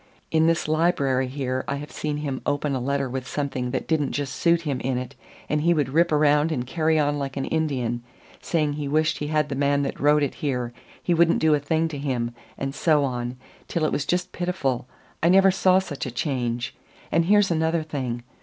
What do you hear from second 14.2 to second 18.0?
pitiful. I never saw such a change. And here's another